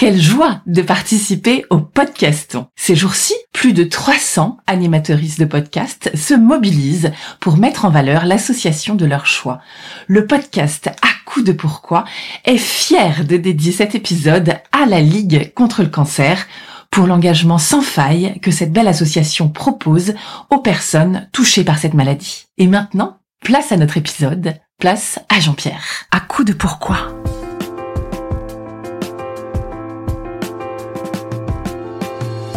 [0.00, 2.68] Quelle joie de participer au podcaston.
[2.74, 8.94] Ces jours-ci, plus de 300 animateuristes de podcast se mobilisent pour mettre en valeur l'association
[8.94, 9.60] de leur choix.
[10.06, 12.06] Le podcast à coup de pourquoi
[12.46, 16.46] est fier de dédier cet épisode à la Ligue contre le cancer
[16.90, 20.14] pour l'engagement sans faille que cette belle association propose
[20.48, 22.46] aux personnes touchées par cette maladie.
[22.56, 26.06] Et maintenant, place à notre épisode, place à Jean-Pierre.
[26.10, 27.19] À coup de pourquoi.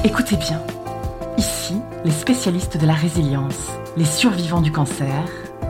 [0.05, 0.61] Écoutez bien.
[1.37, 5.23] Ici, les spécialistes de la résilience, les survivants du cancer,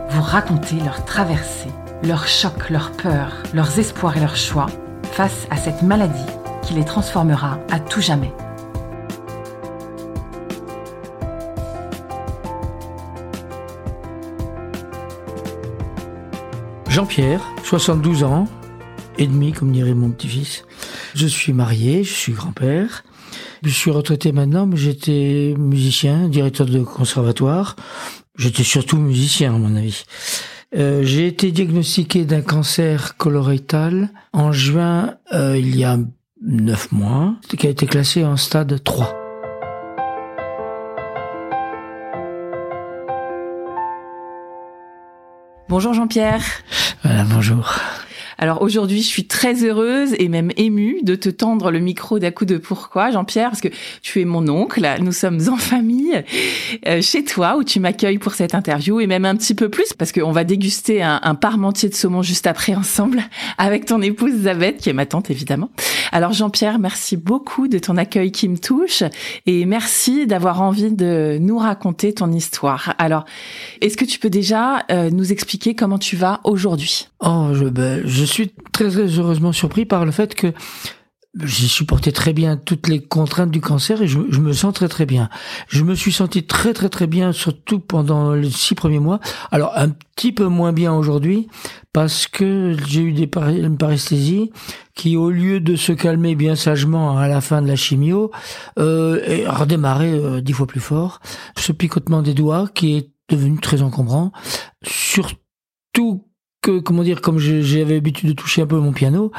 [0.09, 1.69] vous racontez leur traversée,
[2.01, 4.65] leurs chocs, leurs peurs, leurs espoirs et leurs choix
[5.11, 6.25] face à cette maladie
[6.63, 8.33] qui les transformera à tout jamais.
[16.89, 18.47] Jean-Pierre, 72 ans
[19.19, 20.65] et demi, comme dirait mon petit-fils.
[21.13, 23.03] Je suis marié, je suis grand-père.
[23.65, 27.77] Je suis retraité maintenant, mais j'étais musicien, directeur de conservatoire.
[28.37, 30.03] J'étais surtout musicien, à mon avis.
[30.75, 35.97] Euh, j'ai été diagnostiqué d'un cancer colorectal en juin, euh, il y a
[36.41, 39.13] neuf mois, qui a été classé en stade 3.
[45.69, 46.43] Bonjour Jean-Pierre.
[47.03, 47.79] Voilà, bonjour.
[48.43, 52.29] Alors aujourd'hui, je suis très heureuse et même émue de te tendre le micro d'à
[52.29, 53.69] coup de pourquoi, Jean-Pierre, parce que
[54.01, 54.85] tu es mon oncle.
[54.99, 56.21] Nous sommes en famille
[56.85, 59.93] euh, chez toi où tu m'accueilles pour cette interview et même un petit peu plus
[59.93, 63.23] parce qu'on va déguster un, un, parmentier de saumon juste après ensemble
[63.57, 65.69] avec ton épouse Zabeth, qui est ma tante évidemment.
[66.13, 69.01] Alors Jean-Pierre, merci beaucoup de ton accueil qui me touche
[69.47, 72.93] et merci d'avoir envie de nous raconter ton histoire.
[72.99, 73.25] Alors,
[73.81, 77.07] est-ce que tu peux déjà euh, nous expliquer comment tu vas aujourd'hui?
[77.19, 80.53] Oh, je, ben, je je suis très, très heureusement surpris par le fait que
[81.41, 85.05] j'ai supporté très bien toutes les contraintes du cancer et je, me sens très très
[85.05, 85.29] bien.
[85.67, 89.19] Je me suis senti très très très bien, surtout pendant les six premiers mois.
[89.51, 91.47] Alors un petit peu moins bien aujourd'hui
[91.91, 94.51] parce que j'ai eu des une paresthésie
[94.95, 98.31] qui, au lieu de se calmer bien sagement à la fin de la chimio,
[98.77, 101.19] euh, redémarré euh, dix fois plus fort.
[101.57, 104.31] Ce picotement des doigts qui est devenu très encombrant,
[104.83, 106.25] surtout
[106.63, 109.31] que comment dire comme j'avais l'habitude de toucher un peu mon piano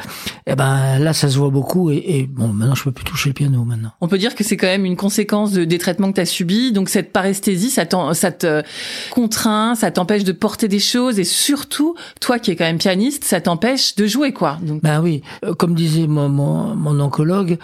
[0.45, 3.03] et eh ben là ça se voit beaucoup et, et, bon maintenant je peux plus
[3.03, 3.91] toucher le piano maintenant.
[3.99, 6.25] On peut dire que c'est quand même une conséquence de, des traitements que tu as
[6.25, 6.71] subis.
[6.71, 8.61] Donc cette paresthésie ça, ça te
[9.09, 13.23] contraint ça t'empêche de porter des choses et surtout toi qui es quand même pianiste
[13.23, 14.59] ça t'empêche de jouer quoi.
[14.61, 15.23] Donc ben oui.
[15.43, 17.57] Euh, comme disait mon, mon, mon oncologue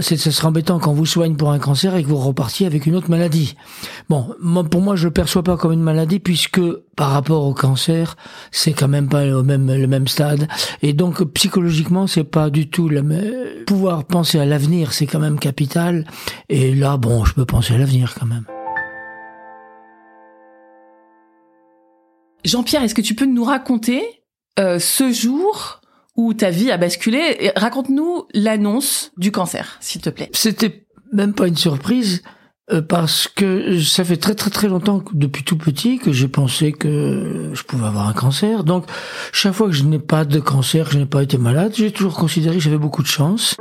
[0.00, 2.86] c'est ce serait embêtant quand vous soigne pour un cancer et que vous repartiez avec
[2.86, 3.56] une autre maladie.
[4.08, 4.32] Bon
[4.70, 6.60] pour moi je le perçois pas comme une maladie puisque
[6.94, 8.16] par rapport au cancer
[8.52, 10.46] c'est quand même pas au même le même stade.
[10.82, 15.18] Et donc psychologiquement c'est pas du tout le même pouvoir penser à l'avenir c'est quand
[15.18, 16.04] même capital.
[16.48, 18.44] Et là bon je peux penser à l'avenir quand même.
[22.44, 24.02] Jean-Pierre est-ce que tu peux nous raconter
[24.58, 25.80] euh, ce jour
[26.16, 27.50] où ta vie a basculé?
[27.56, 30.28] Raconte-nous l'annonce du cancer s'il te plaît.
[30.32, 32.22] C'était même pas une surprise
[32.80, 37.50] parce que ça fait très très très longtemps, depuis tout petit, que j'ai pensé que
[37.52, 38.64] je pouvais avoir un cancer.
[38.64, 38.86] Donc,
[39.32, 41.90] chaque fois que je n'ai pas de cancer, que je n'ai pas été malade, j'ai
[41.90, 43.56] toujours considéré que j'avais beaucoup de chance.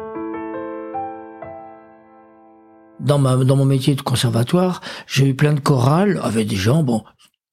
[2.99, 6.83] Dans, ma, dans mon métier de conservatoire, j'ai eu plein de chorales avec des gens,
[6.83, 7.03] bon,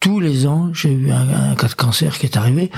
[0.01, 2.71] tous les ans, j'ai eu un, cas de cancer qui est arrivé.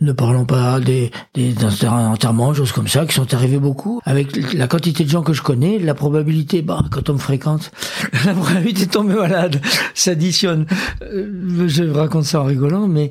[0.00, 4.00] Ne parlons pas des, des enterrements, choses comme ça, qui sont arrivés beaucoup.
[4.04, 7.72] Avec la quantité de gens que je connais, la probabilité, bah, quand on me fréquente,
[8.24, 9.60] la probabilité de tomber malade
[9.94, 10.66] s'additionne.
[11.02, 13.10] Euh, je raconte ça en rigolant, mais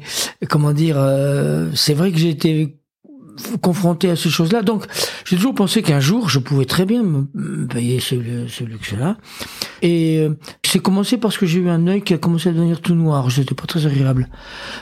[0.49, 2.77] comment dire, euh, c'est vrai que j'ai été
[3.61, 4.61] confronté à ces choses-là.
[4.61, 4.85] Donc,
[5.25, 8.15] j'ai toujours pensé qu'un jour, je pouvais très bien me payer ce,
[8.47, 9.17] ce luxe-là.
[9.81, 12.81] Et euh, c'est commencé parce que j'ai eu un œil qui a commencé à devenir
[12.81, 13.31] tout noir.
[13.31, 14.27] C'était pas très agréable.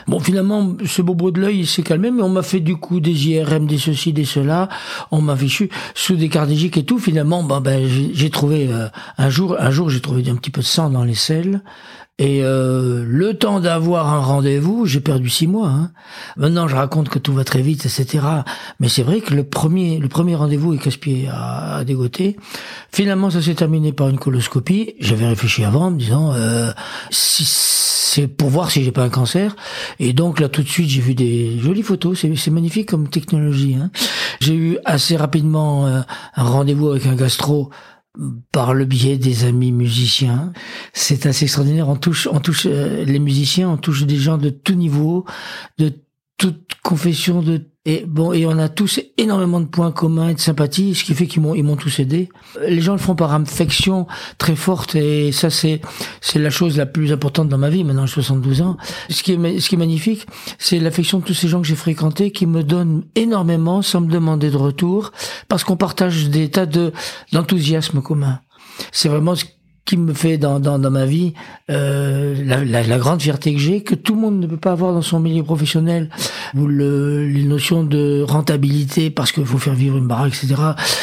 [0.06, 3.28] Bon, finalement, ce bobo de l'œil, s'est calmé, mais on m'a fait du coup des
[3.28, 4.68] IRM, des ceci, des cela.
[5.10, 6.98] On m'a fichu sous des cardégiques et tout.
[6.98, 8.88] Finalement, ben, j'ai trouvé euh,
[9.18, 11.62] un jour, un jour, j'ai trouvé un petit peu de sang dans les selles.
[12.18, 15.68] Et euh, le temps d'avoir un rendez-vous, j'ai perdu six mois.
[15.68, 15.90] Hein.
[16.38, 18.24] Maintenant, je raconte que tout va très vite, etc.
[18.80, 22.38] Mais c'est vrai que le premier, le premier rendez-vous est casse-pied à, à, dégoter.
[22.90, 24.94] Finalement, ça s'est terminé par une coloscopie.
[24.98, 26.70] J'avais réfléchi avant, en me disant euh,
[27.10, 27.44] si
[28.16, 29.54] c'est pour voir si j'ai pas un cancer.
[29.98, 32.18] Et donc là, tout de suite, j'ai vu des jolies photos.
[32.18, 33.76] C'est magnifique comme technologie.
[33.78, 33.90] Hein.
[34.40, 36.00] J'ai eu assez rapidement euh,
[36.34, 37.68] un rendez-vous avec un gastro
[38.52, 40.52] par le biais des amis musiciens.
[40.92, 41.88] C'est assez extraordinaire.
[41.88, 45.24] On touche, on touche euh, les musiciens, on touche des gens de tout niveau,
[45.78, 45.92] de
[46.38, 50.40] toute confession de et bon et on a tous énormément de points communs et de
[50.40, 52.28] sympathie ce qui fait qu'ils m'ont ils m'ont tous aidé.
[52.68, 54.06] Les gens le font par affection
[54.38, 55.80] très forte et ça c'est
[56.20, 58.76] c'est la chose la plus importante dans ma vie maintenant j'ai 72 ans.
[59.08, 60.26] Ce qui est ce qui est magnifique
[60.58, 64.10] c'est l'affection de tous ces gens que j'ai fréquentés qui me donnent énormément sans me
[64.10, 65.12] demander de retour
[65.48, 66.92] parce qu'on partage des tas de
[67.32, 68.40] d'enthousiasme commun
[68.92, 69.44] c'est vraiment ce
[69.86, 71.32] qui me fait dans, dans, ma vie
[71.70, 75.00] euh, la, grande fierté que j'ai, que tout le monde ne peut pas avoir dans
[75.00, 76.10] son milieu professionnel,
[76.54, 80.60] où le, les notions de rentabilité, parce qu'il faut faire vivre une baraque, etc.,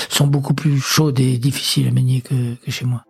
[0.10, 2.36] sont beaucoup plus chaudes et difficiles à manier que
[2.70, 3.06] chez moi.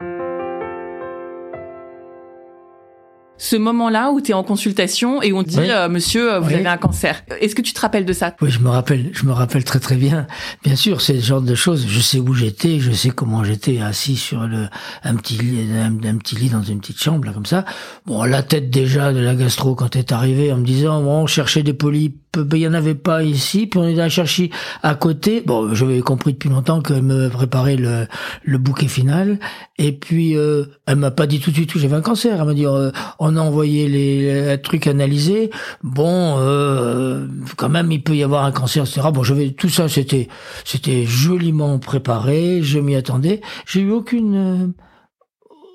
[3.37, 6.77] Ce moment-là où tu es en consultation et on dit euh, monsieur vous avez un
[6.77, 7.23] cancer.
[7.41, 8.35] Est-ce que tu te rappelles de ça?
[8.41, 10.27] Oui, je me rappelle, je me rappelle très très bien.
[10.63, 13.81] Bien sûr, c'est le genre de choses, je sais où j'étais, je sais comment j'étais
[13.81, 14.67] assis sur le
[15.03, 17.65] un petit lit un, petit lit dans une petite chambre là comme ça.
[18.05, 21.27] Bon, la tête déjà de la gastro quand est arrivé en me disant bon, on
[21.27, 24.51] cherchait des polypes, il y en avait pas ici, puis on est allé chercher
[24.81, 25.41] à côté.
[25.45, 28.07] Bon, j'avais compris depuis longtemps qu'elle me préparait le
[28.43, 29.39] le bouquet final
[29.77, 32.45] et puis euh, elle m'a pas dit tout de suite que j'avais un cancer, elle
[32.45, 35.49] m'a dit euh, on a envoyé les, trucs analysés.
[35.83, 37.27] Bon, euh,
[37.57, 39.07] quand même, il peut y avoir un cancer, etc.
[39.13, 40.27] Bon, je vais, tout ça, c'était,
[40.65, 42.61] c'était joliment préparé.
[42.61, 43.41] Je m'y attendais.
[43.65, 44.67] J'ai eu aucune, euh,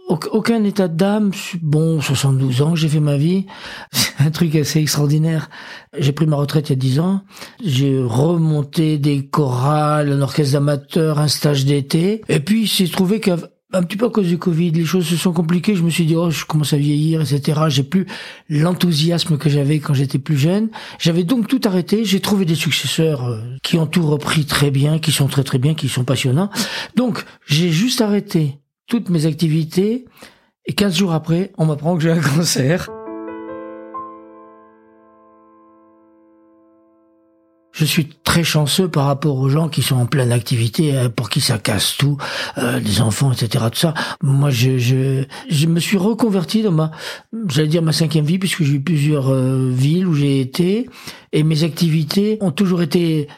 [0.08, 1.32] aucun état d'âme.
[1.60, 3.46] Bon, 72 ans, j'ai fait ma vie.
[3.92, 5.50] C'est un truc assez extraordinaire.
[5.98, 7.22] J'ai pris ma retraite il y a 10 ans.
[7.64, 12.22] J'ai remonté des chorales, un orchestre d'amateurs, un stage d'été.
[12.28, 13.30] Et puis, il s'est trouvé que
[13.72, 15.74] un petit peu à cause du Covid, les choses se sont compliquées.
[15.74, 17.60] Je me suis dit, oh, je commence à vieillir, etc.
[17.68, 18.06] J'ai plus
[18.48, 20.70] l'enthousiasme que j'avais quand j'étais plus jeune.
[20.98, 22.04] J'avais donc tout arrêté.
[22.06, 25.58] J'ai trouvé des successeurs euh, qui ont tout repris très bien, qui sont très très
[25.58, 26.50] bien, qui sont passionnants.
[26.96, 28.58] Donc, j'ai juste arrêté
[28.88, 30.06] toutes mes activités.
[30.66, 32.88] Et 15 jours après, on m'apprend que j'ai un cancer.
[37.78, 41.30] je suis très chanceux par rapport aux gens qui sont en pleine activité, euh, pour
[41.30, 42.16] qui ça casse tout,
[42.58, 43.66] euh, les enfants, etc.
[43.70, 43.94] Tout ça.
[44.20, 46.90] Moi, je me suis reconverti dans ma,
[47.48, 50.88] j'allais dire ma cinquième vie, puisque j'ai eu plusieurs euh, villes où j'ai été,
[51.32, 53.28] et mes activités ont toujours été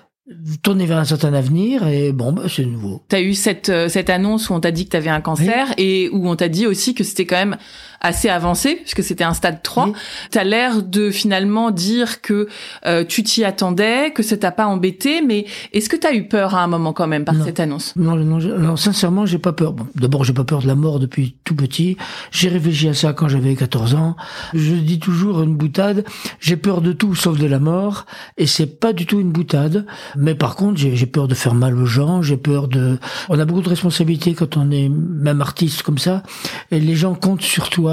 [0.62, 3.02] tournées vers un certain avenir et bon bah, c'est nouveau.
[3.08, 5.20] Tu as eu cette euh, cette annonce où on t'a dit que tu avais un
[5.20, 7.56] cancer et où on t'a dit aussi que c'était quand même
[8.00, 9.86] assez avancé, puisque c'était un stade 3.
[9.86, 9.92] Oui.
[10.30, 12.48] Tu as l'air de finalement dire que
[12.86, 16.26] euh, tu t'y attendais, que ça t'a pas embêté, mais est-ce que tu as eu
[16.26, 17.44] peur à un moment quand même par non.
[17.44, 17.94] cette annonce?
[17.96, 19.72] Non, non, non sincèrement, j'ai pas peur.
[19.72, 21.96] Bon, D'abord, j'ai pas peur de la mort depuis tout petit.
[22.30, 24.16] J'ai réfléchi à ça quand j'avais 14 ans.
[24.54, 26.04] Je dis toujours une boutade,
[26.40, 28.06] j'ai peur de tout sauf de la mort,
[28.38, 29.84] et c'est pas du tout une boutade.
[30.16, 32.98] Mais par contre, j'ai peur de faire mal aux gens, j'ai peur de...
[33.28, 36.22] On a beaucoup de responsabilités quand on est même artiste comme ça,
[36.70, 37.89] et les gens comptent sur toi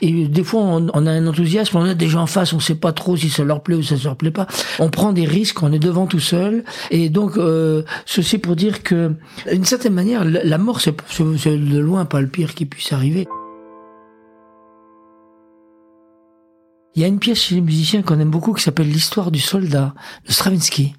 [0.00, 2.74] et des fois, on, a un enthousiasme, on a des gens en face, on sait
[2.74, 4.46] pas trop si ça leur plaît ou ça leur plaît pas.
[4.78, 6.64] On prend des risques, on est devant tout seul.
[6.90, 9.12] Et donc, euh, ceci pour dire que,
[9.50, 10.94] d'une certaine manière, la mort, c'est
[11.46, 13.26] de loin pas le pire qui puisse arriver.
[16.96, 19.40] Il y a une pièce chez les musiciens qu'on aime beaucoup qui s'appelle L'histoire du
[19.40, 19.94] soldat
[20.26, 20.94] de Stravinsky.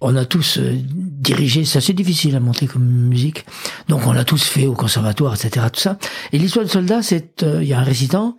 [0.00, 3.44] On a tous euh, dirigé, c'est assez difficile à monter comme musique,
[3.88, 5.66] donc on l'a tous fait au conservatoire, etc.
[5.72, 5.98] Tout ça.
[6.32, 8.36] Et l'histoire du soldat, c'est euh, il y a un récitant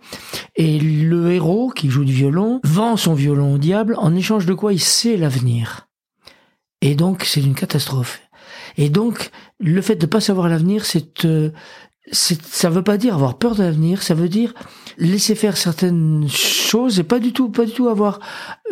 [0.56, 4.54] et le héros qui joue du violon vend son violon au diable en échange de
[4.54, 5.88] quoi il sait l'avenir.
[6.80, 8.22] Et donc c'est une catastrophe.
[8.78, 11.50] Et donc le fait de pas savoir l'avenir, c'est euh,
[12.12, 14.54] ça veut pas dire avoir peur de l'avenir, ça veut dire
[14.96, 18.20] laisser faire certaines choses et pas du tout, pas du tout avoir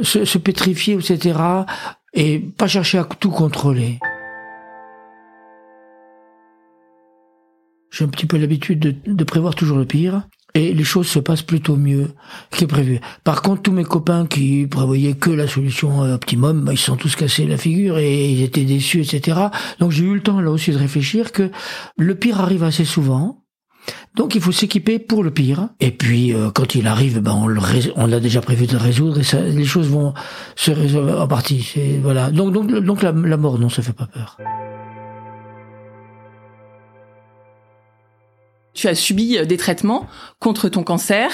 [0.03, 1.37] se, se pétrifier, etc
[2.15, 3.99] et pas chercher à tout contrôler.
[7.91, 10.23] J'ai un petit peu l'habitude de, prévoir toujours le pire.
[10.55, 12.13] Et les choses se passent plutôt mieux
[12.51, 13.01] que prévu.
[13.23, 16.97] Par contre, tous mes copains qui prévoyaient que la solution optimum, bah, ils se sont
[16.97, 19.39] tous cassés la figure et ils étaient déçus, etc.
[19.79, 21.51] Donc j'ai eu le temps là aussi de réfléchir que
[21.97, 23.45] le pire arrive assez souvent
[24.15, 25.69] donc il faut s'équiper pour le pire.
[25.81, 27.61] Et puis euh, quand il arrive, ben on le
[27.97, 30.15] on a déjà prévu de résoudre et ça, les choses vont
[30.57, 31.75] se résoudre en partie.
[32.03, 32.31] Voilà.
[32.31, 34.37] Donc donc donc la, la mort non, ça fait pas peur.
[38.79, 40.07] Tu as subi euh, des traitements
[40.39, 41.31] contre ton cancer.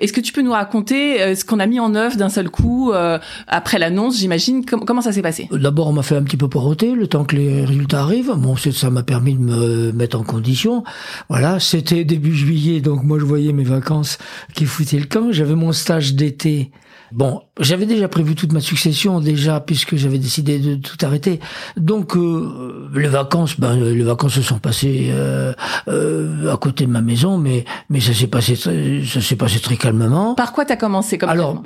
[0.00, 2.50] Est-ce que tu peux nous raconter euh, ce qu'on a mis en œuvre d'un seul
[2.50, 4.64] coup euh, après l'annonce, j'imagine?
[4.64, 5.48] Comment ça s'est passé?
[5.52, 8.32] D'abord, on m'a fait un petit peu poroter le temps que les résultats arrivent.
[8.36, 10.82] Bon, ça m'a permis de me mettre en condition.
[11.28, 14.18] Voilà, c'était début juillet, donc moi je voyais mes vacances
[14.54, 15.30] qui foutaient le camp.
[15.30, 16.72] J'avais mon stage d'été
[17.12, 21.40] Bon, j'avais déjà prévu toute ma succession déjà puisque j'avais décidé de tout arrêter.
[21.76, 25.52] Donc euh, les vacances, ben les vacances se sont passées euh,
[25.88, 29.76] euh, à côté de ma maison, mais mais ça s'est passé ça s'est passé très
[29.76, 30.34] calmement.
[30.34, 31.62] Par quoi t'as commencé comme Alors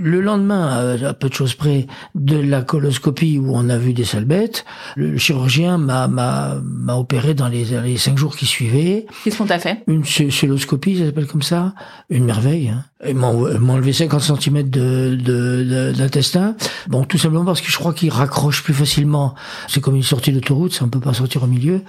[0.00, 4.04] le lendemain, à peu de choses près, de la coloscopie où on a vu des
[4.04, 4.64] sales bêtes,
[4.96, 9.06] le chirurgien m'a m'a m'a opéré dans les, les cinq jours qui suivaient.
[9.24, 9.82] Qu'est-ce qu'on t'a fait?
[9.86, 11.74] Une céloscopie, ça s'appelle comme ça?
[12.10, 12.68] Une merveille.
[12.68, 12.84] Hein.
[13.06, 16.56] Ils m'ont enlevé 50 cm de d'intestin.
[16.88, 19.36] bon, tout simplement parce que je crois qu'il raccroche plus facilement.
[19.68, 21.82] C'est comme une sortie d'autoroute, ça on peut pas sortir au milieu.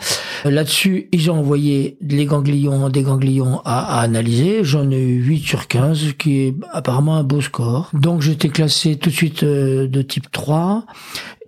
[0.46, 4.64] Là-dessus, ils ont envoyé les ganglions, des ganglions à, à analyser.
[4.64, 7.90] J'en ai eu 8 sur 15, qui est apparemment un beau score.
[7.94, 10.86] Donc j'étais classé tout de suite euh, de type 3.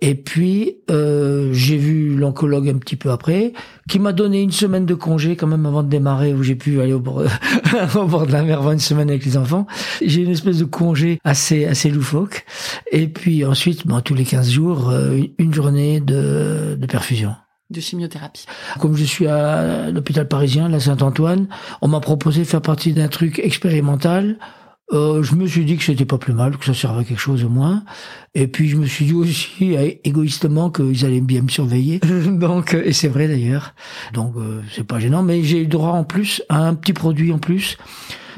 [0.04, 3.52] Et puis euh, j'ai vu l'oncologue un petit peu après,
[3.88, 6.80] qui m'a donné une semaine de congé quand même avant de démarrer, où j'ai pu
[6.80, 7.22] aller au bord,
[7.94, 9.68] au bord de la mer voir une semaine avec les enfants.
[10.04, 12.44] J'ai une espèce de congé assez assez loufoque.
[12.90, 17.36] Et puis ensuite, bon, tous les 15 jours, euh, une journée de, de perfusion
[17.70, 18.44] de chimiothérapie.
[18.80, 21.46] Comme je suis à l'hôpital parisien, la Saint-Antoine,
[21.80, 24.36] on m'a proposé de faire partie d'un truc expérimental
[24.92, 27.20] euh, je me suis dit que c'était pas plus mal, que ça servait à quelque
[27.20, 27.82] chose au moins.
[28.34, 31.98] Et puis je me suis dit aussi égoïstement qu'ils allaient bien me surveiller.
[32.26, 33.74] Donc et c'est vrai d'ailleurs.
[34.12, 37.32] Donc euh, c'est pas gênant, mais j'ai eu droit en plus à un petit produit
[37.32, 37.78] en plus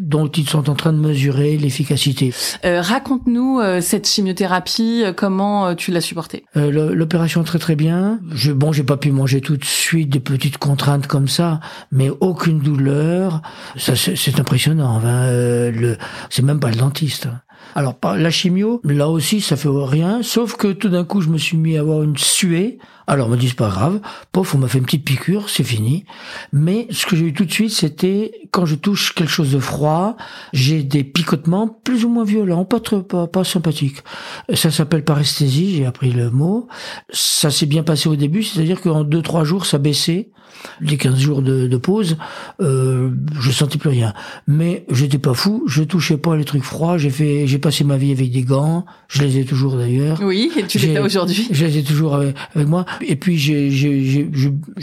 [0.00, 2.32] dont ils sont en train de mesurer l'efficacité.
[2.64, 6.44] Euh, Raconte-nous euh, cette chimiothérapie, euh, comment tu l'as supportée?
[6.56, 8.20] Euh, L'opération très très bien.
[8.32, 11.60] Je, bon, j'ai pas pu manger tout de suite des petites contraintes comme ça,
[11.92, 13.42] mais aucune douleur.
[13.76, 15.00] Ça, c'est impressionnant.
[15.04, 15.30] Hein.
[15.70, 15.96] le,
[16.30, 17.26] c'est même pas le dentiste.
[17.26, 17.40] Hein.
[17.74, 21.38] Alors la chimio, là aussi, ça fait rien, sauf que tout d'un coup, je me
[21.38, 22.78] suis mis à avoir une suée.
[23.06, 24.00] Alors on me dit c'est pas grave,
[24.32, 26.04] pof, on m'a fait une petite piqûre, c'est fini.
[26.52, 29.58] Mais ce que j'ai eu tout de suite, c'était quand je touche quelque chose de
[29.58, 30.16] froid,
[30.52, 34.02] j'ai des picotements plus ou moins violents, pas trop, pas, pas sympathiques.
[34.54, 36.68] Ça s'appelle paresthésie, j'ai appris le mot.
[37.10, 40.30] Ça s'est bien passé au début, c'est-à-dire qu'en deux trois jours, ça baissait
[40.80, 42.16] les 15 jours de, de pause,
[42.60, 44.14] euh, je sentais plus rien.
[44.46, 47.96] Mais j'étais pas fou, je touchais pas les trucs froids, j'ai fait, j'ai passé ma
[47.96, 50.20] vie avec des gants, je les ai toujours d'ailleurs.
[50.22, 51.48] Oui, et tu les as aujourd'hui.
[51.50, 52.84] Je les ai toujours avec, moi.
[53.00, 53.70] Et puis j'ai,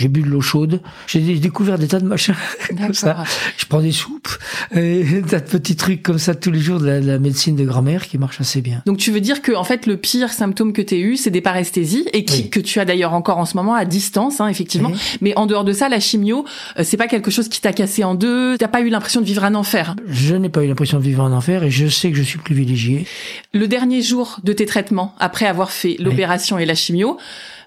[0.10, 0.82] bu de l'eau chaude.
[1.06, 2.34] J'ai découvert des tas de machins
[2.78, 3.24] comme ça.
[3.58, 4.30] Je prends des soupes,
[4.76, 7.64] et des tas de petits trucs comme ça tous les jours de la, médecine de
[7.64, 8.82] grand-mère qui marche assez bien.
[8.88, 11.30] Donc tu veux dire que en fait le pire symptôme que tu as eu, c'est
[11.30, 14.48] des paresthésies et qui, que tu as d'ailleurs encore en ce moment à distance, hein,
[14.48, 14.92] effectivement.
[15.22, 16.46] Mais en dehors de ça, la chimio,
[16.80, 18.58] euh, c'est pas quelque chose qui t'a cassé en deux.
[18.58, 19.96] T'as pas eu l'impression de vivre un enfer.
[20.08, 22.40] Je n'ai pas eu l'impression de vivre un enfer et je sais que je suis
[22.40, 22.71] privilégié.
[23.54, 27.18] Le dernier jour de tes traitements, après avoir fait l'opération et la chimio,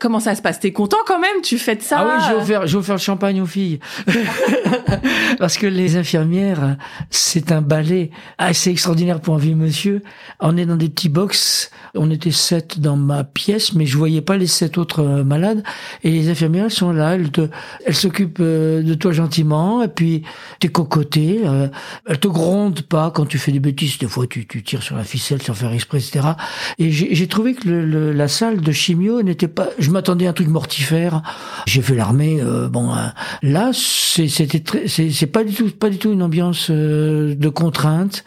[0.01, 0.61] Comment ça se passe?
[0.61, 1.41] T'es content quand même?
[1.43, 1.99] Tu fais de ça?
[2.01, 3.81] Ah oui, j'ai offert, j'ai offert le champagne aux filles.
[5.39, 6.77] Parce que les infirmières,
[7.11, 10.03] c'est un ballet assez extraordinaire pour un vieux monsieur.
[10.41, 11.71] On est dans des petits box.
[11.95, 15.63] On était sept dans ma pièce, mais je voyais pas les sept autres euh, malades.
[16.03, 17.15] Et les infirmières, elles sont là.
[17.15, 17.49] Elles te,
[17.87, 19.83] elles s'occupent euh, de toi gentiment.
[19.83, 20.23] Et puis,
[20.61, 21.43] t'es cocoté.
[21.45, 21.69] Euh,
[22.07, 23.99] elles te grondent pas quand tu fais des bêtises.
[23.99, 26.29] Des fois, tu, tu tires sur la ficelle sans faire exprès, etc.
[26.79, 30.33] Et j'ai trouvé que le, la salle de chimio n'était pas, je m'attendais à un
[30.33, 31.23] truc mortifère.
[31.67, 32.41] J'ai fait l'armée.
[32.41, 33.07] Euh, bon, euh,
[33.43, 38.25] là, c'était c'est pas du tout, pas du tout une ambiance euh, de contrainte.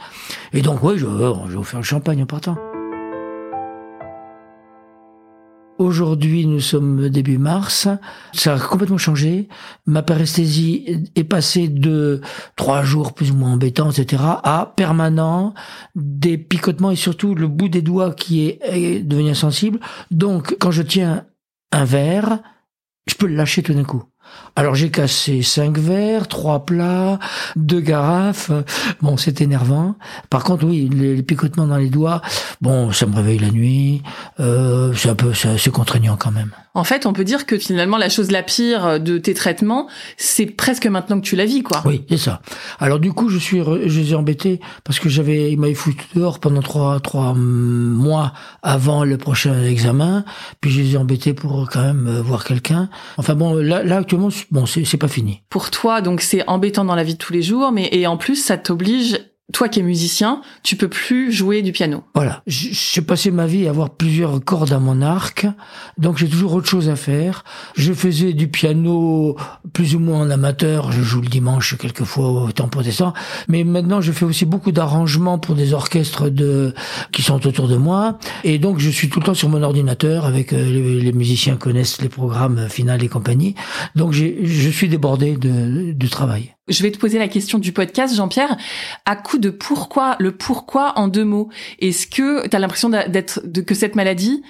[0.53, 2.57] Et donc, ouais, je, je vais faire le champagne en partant.
[5.79, 7.87] Aujourd'hui, nous sommes début mars.
[8.33, 9.47] Ça a complètement changé.
[9.85, 12.21] Ma paresthésie est passée de
[12.55, 15.53] trois jours plus ou moins embêtants, etc., à permanent,
[15.95, 19.79] des picotements et surtout le bout des doigts qui est, est devenu insensible.
[20.09, 21.25] Donc, quand je tiens
[21.71, 22.41] un verre,
[23.07, 24.03] je peux le lâcher tout d'un coup.
[24.55, 27.19] Alors j'ai cassé cinq verres, trois plats,
[27.55, 28.51] deux garafes.
[29.01, 29.95] Bon, c'est énervant.
[30.31, 32.21] Par contre, oui, les, picotements dans les doigts,
[32.59, 34.01] bon, ça me réveille la nuit.
[34.39, 36.51] Euh, c'est un peu, c'est contraignant quand même.
[36.73, 40.45] En fait, on peut dire que finalement, la chose la pire de tes traitements, c'est
[40.45, 41.81] presque maintenant que tu la vis, quoi.
[41.85, 42.41] Oui, c'est ça.
[42.79, 46.05] Alors du coup, je suis, je les ai embêtés parce que j'avais, il m'avait foutu
[46.13, 50.23] dehors pendant trois, trois mois avant le prochain examen.
[50.61, 52.89] Puis je les ai embêtés pour quand même euh, voir quelqu'un.
[53.17, 54.03] Enfin bon, là, là
[54.51, 55.41] bon, c'est pas fini.
[55.49, 58.17] Pour toi, donc c'est embêtant dans la vie de tous les jours, mais et en
[58.17, 59.19] plus, ça t'oblige
[59.53, 62.03] toi qui es musicien, tu peux plus jouer du piano.
[62.13, 65.47] Voilà, j'ai passé ma vie à avoir plusieurs cordes à mon arc,
[65.97, 67.45] donc j'ai toujours autre chose à faire.
[67.75, 69.37] Je faisais du piano
[69.71, 73.13] plus ou moins en amateur, je joue le dimanche quelquefois au temps protestant,
[73.47, 76.73] mais maintenant je fais aussi beaucoup d'arrangements pour des orchestres de
[77.13, 80.25] qui sont autour de moi, et donc je suis tout le temps sur mon ordinateur
[80.25, 83.55] avec euh, les, musiciens connaissent les programmes finales et compagnie,
[83.95, 86.56] donc je suis débordé de, de travail.
[86.67, 88.57] Je vais te poser la question du podcast, Jean-Pierre,
[89.05, 91.49] à coup de pourquoi, le pourquoi en deux mots?
[91.79, 94.43] Est-ce que tu l'impression d'être, de, que cette maladie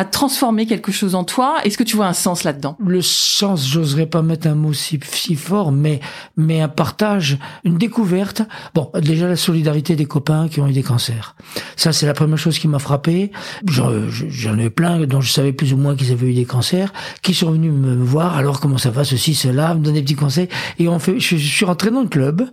[0.00, 1.58] a transformé quelque chose en toi.
[1.62, 2.74] Est-ce que tu vois un sens là-dedans?
[2.80, 6.00] Le sens, j'oserais pas mettre un mot si, si fort, mais
[6.38, 8.40] mais un partage, une découverte.
[8.74, 11.36] Bon, déjà la solidarité des copains qui ont eu des cancers.
[11.76, 13.30] Ça, c'est la première chose qui m'a frappé.
[13.66, 17.34] J'en ai plein dont je savais plus ou moins qu'ils avaient eu des cancers, qui
[17.34, 18.38] sont venus me voir.
[18.38, 20.48] Alors comment ça va, ceci, cela, me donner des petits conseils.
[20.78, 21.20] Et on fait.
[21.20, 22.48] Je, suis rentré dans le club,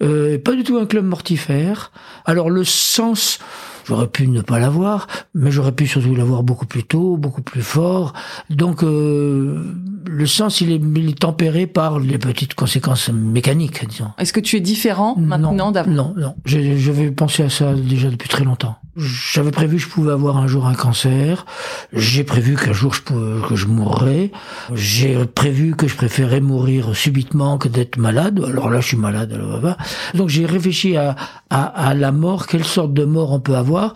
[0.00, 1.90] euh, pas du tout un club mortifère.
[2.24, 3.40] Alors le sens
[3.84, 7.62] J'aurais pu ne pas l'avoir, mais j'aurais pu surtout l'avoir beaucoup plus tôt, beaucoup plus
[7.62, 8.12] fort.
[8.50, 9.74] Donc euh,
[10.06, 14.10] le sens, il est, tempéré par les petites conséquences mécaniques, disons.
[14.18, 15.90] Est-ce que tu es différent maintenant d'avant?
[15.90, 16.34] Non, non.
[16.44, 18.76] J'avais pensé à ça déjà depuis très longtemps.
[18.96, 21.46] J'avais prévu que je pouvais avoir un jour un cancer.
[21.92, 24.30] J'ai prévu qu'un jour je pouvais, que je mourrais.
[24.72, 28.40] J'ai prévu que je préférais mourir subitement que d'être malade.
[28.46, 29.32] Alors là, je suis malade.
[29.32, 29.76] Alors,
[30.14, 31.16] Donc j'ai réfléchi à,
[31.50, 32.46] à, à la mort.
[32.46, 33.94] Quelle sorte de mort on peut avoir?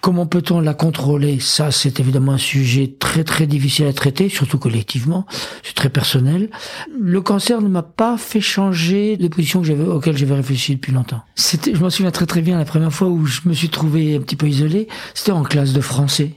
[0.00, 1.38] Comment peut-on la contrôler?
[1.38, 5.26] Ça, c'est évidemment un sujet très très difficile à traiter, surtout collectivement.
[5.62, 6.50] C'est très personnel.
[6.98, 11.22] Le cancer ne m'a pas fait changer de position auquel j'avais réfléchi depuis longtemps.
[11.34, 14.05] C'était, je m'en souviens très très bien la première fois où je me suis trouvé
[14.14, 14.86] un petit peu isolé.
[15.14, 16.34] C'était en classe de français.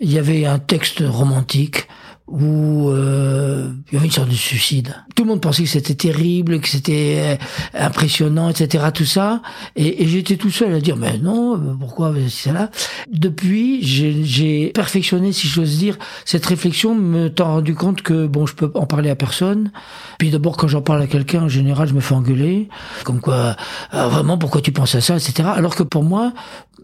[0.00, 1.86] Il y avait un texte romantique
[2.30, 4.94] où euh, il y avait une sorte de suicide.
[5.16, 7.36] Tout le monde pensait que c'était terrible, que c'était euh,
[7.74, 8.84] impressionnant, etc.
[8.94, 9.42] Tout ça,
[9.74, 12.70] et, j'étais tout seul à dire mais non, euh, pourquoi c'est là
[13.10, 18.54] Depuis, j'ai perfectionné, si j'ose dire, cette réflexion, me t'en rendu compte que bon, je
[18.54, 19.72] peux en parler à personne.
[20.18, 22.68] Puis d'abord, quand j'en parle à quelqu'un, en général, je me fais engueuler,
[23.02, 23.56] comme quoi,
[23.92, 25.48] vraiment, pourquoi tu penses à ça, etc.
[25.52, 26.32] Alors que pour moi,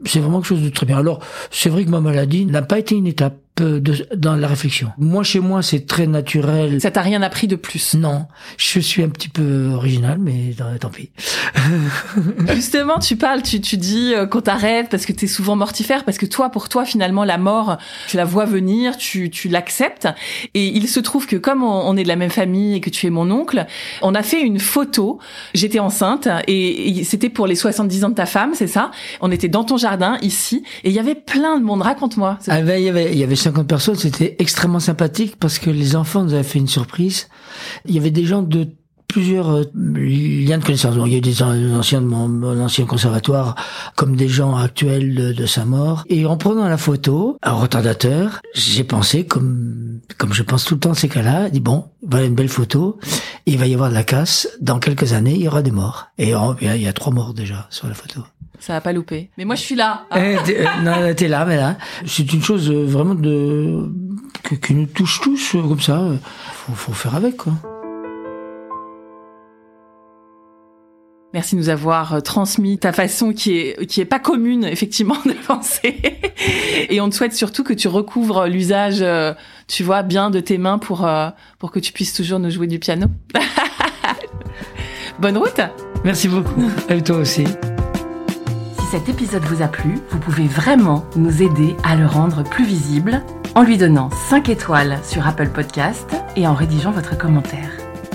[0.05, 0.99] c'est vraiment quelque chose de très bien.
[0.99, 4.88] Alors, c'est vrai que ma maladie n'a pas été une étape de, dans la réflexion.
[4.99, 6.81] Moi, chez moi, c'est très naturel.
[6.81, 7.95] Ça t'a rien appris de plus?
[7.95, 8.26] Non.
[8.59, 11.11] Je suis un petit peu original, mais tant pis.
[12.55, 16.19] Justement, tu parles, tu, tu dis euh, qu'on t'arrête parce que t'es souvent mortifère, parce
[16.19, 20.09] que toi, pour toi, finalement, la mort, tu la vois venir, tu, tu l'acceptes.
[20.55, 23.07] Et il se trouve que comme on, est de la même famille et que tu
[23.07, 23.67] es mon oncle,
[24.03, 25.19] on a fait une photo.
[25.55, 28.91] J'étais enceinte et, c'était pour les 70 ans de ta femme, c'est ça?
[29.21, 29.86] On était dans ton jardin,
[30.23, 31.83] ici, et il y avait plein de monde.
[31.83, 32.38] Raconte-moi.
[32.49, 35.71] Ah ben, il y avait, il y avait 50 personnes, c'était extrêmement sympathique parce que
[35.71, 37.28] les enfants nous avaient fait une surprise.
[37.85, 38.69] Il y avait des gens de
[39.08, 40.94] plusieurs euh, liens de connaissance.
[41.06, 43.54] il y a des anciens de mon, ancien conservatoire,
[43.95, 46.04] comme des gens actuels de, sa mort.
[46.08, 50.80] Et en prenant la photo, un retardateur, j'ai pensé, comme comme je pense tout le
[50.80, 52.99] temps ces cas-là, dit bon, voilà une belle photo,
[53.45, 54.49] il va y avoir de la casse.
[54.60, 56.08] Dans quelques années, il y aura des morts.
[56.19, 58.23] Et il y a trois morts déjà sur la photo.
[58.58, 59.30] Ça va pas louper.
[59.36, 60.06] Mais moi, je suis là.
[60.14, 61.76] Eh, euh, non, t'es là, mais là.
[62.06, 63.88] C'est une chose euh, vraiment de
[64.62, 66.02] qui nous touche tous euh, comme ça.
[66.52, 67.52] Faut, faut faire avec, quoi.
[71.36, 75.34] Merci de nous avoir transmis ta façon qui est qui est pas commune effectivement de
[75.46, 76.00] penser.
[76.88, 79.04] Et on te souhaite surtout que tu recouvres l'usage,
[79.68, 81.06] tu vois, bien de tes mains pour
[81.58, 83.08] pour que tu puisses toujours nous jouer du piano.
[85.18, 85.60] Bonne route.
[86.04, 86.70] Merci beaucoup.
[86.88, 87.44] Et toi aussi
[88.90, 93.20] cet épisode vous a plu, vous pouvez vraiment nous aider à le rendre plus visible
[93.56, 97.70] en lui donnant 5 étoiles sur Apple Podcast et en rédigeant votre commentaire.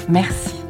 [0.08, 0.61] Merci.